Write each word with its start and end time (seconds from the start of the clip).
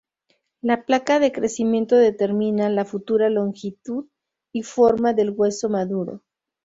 La 0.61 0.83
placa 0.83 1.19
de 1.19 1.31
crecimiento 1.31 1.95
determina 1.95 2.69
la 2.69 2.85
futura 2.85 3.29
longitud 3.29 4.07
y 4.51 4.63
forma 4.63 5.13
del 5.13 5.29
hueso 5.29 5.69
maduro. 5.69 6.23